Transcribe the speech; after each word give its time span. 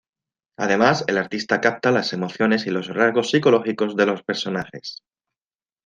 Además, 0.57 1.03
el 1.05 1.19
artista 1.19 1.61
capta 1.61 1.91
las 1.91 2.11
emociones 2.11 2.65
y 2.65 2.71
los 2.71 2.87
rasgos 2.87 3.29
psicológicos 3.29 3.95
de 3.95 4.07
los 4.07 4.23
personajes. 4.23 5.03